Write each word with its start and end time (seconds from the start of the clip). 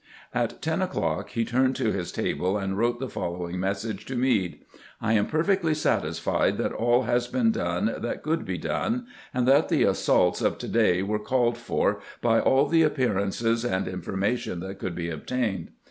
At 0.33 0.63
ten 0.63 0.81
o'clock 0.81 1.29
he 1.29 1.45
turned 1.45 1.75
to 1.75 1.91
his 1.91 2.11
table 2.11 2.57
and 2.57 2.75
wrote 2.75 2.99
the 2.99 3.07
following 3.07 3.59
message 3.59 4.03
to 4.07 4.15
Meade:" 4.15 4.65
I 4.99 5.13
am 5.13 5.27
perfectly 5.27 5.75
satisfied 5.75 6.57
that 6.57 6.73
all 6.73 7.03
has 7.03 7.27
been 7.27 7.51
done 7.51 7.93
that 7.99 8.23
could 8.23 8.43
be 8.43 8.57
done, 8.57 9.05
and 9.31 9.47
that 9.47 9.69
the 9.69 9.83
assaults 9.83 10.41
of 10.41 10.57
to 10.57 10.67
day 10.67 11.03
were 11.03 11.19
called 11.19 11.55
for 11.59 12.01
by 12.19 12.39
all 12.39 12.65
the 12.67 12.81
appearances 12.81 13.63
and 13.63 13.85
infor 13.85 14.15
mation 14.17 14.59
that 14.61 14.79
could 14.79 14.95
be 14.95 15.11
obtained. 15.11 15.69